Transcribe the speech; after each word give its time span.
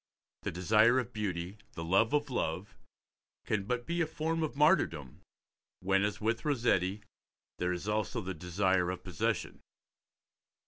The 0.41 0.49
desire 0.51 0.97
of 0.97 1.13
beauty, 1.13 1.57
the 1.73 1.83
love 1.83 2.11
of 2.11 2.31
love, 2.31 2.75
can 3.45 3.65
but 3.65 3.85
be 3.85 4.01
a 4.01 4.07
form 4.07 4.41
of 4.41 4.55
martyrdom 4.55 5.21
when, 5.79 6.01
as 6.03 6.19
with 6.19 6.43
Rossetti, 6.43 7.03
there 7.59 7.71
is 7.71 7.87
also 7.87 8.19
the 8.19 8.33
desire 8.33 8.89
of 8.89 9.03
possession. 9.03 9.61